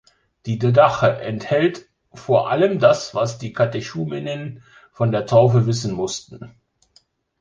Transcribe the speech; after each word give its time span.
Die 0.47 0.57
Didache 0.57 1.19
enthält 1.19 1.87
vor 2.11 2.49
allem 2.49 2.79
das, 2.79 3.13
was 3.13 3.37
die 3.37 3.53
Katechumenen 3.53 4.63
vor 4.91 5.05
der 5.05 5.27
Taufe 5.27 5.67
wissen 5.67 5.93
mussten. 5.93 6.55